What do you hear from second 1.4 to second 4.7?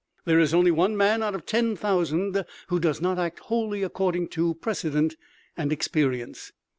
ten thousand who does not act wholly according to